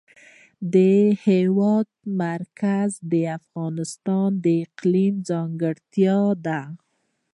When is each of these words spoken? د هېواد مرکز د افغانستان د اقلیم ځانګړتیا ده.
د 0.73 0.75
هېواد 1.25 1.87
مرکز 2.23 2.89
د 3.11 3.13
افغانستان 3.39 4.29
د 4.43 4.45
اقلیم 4.65 5.15
ځانګړتیا 5.29 6.19
ده. 6.45 6.61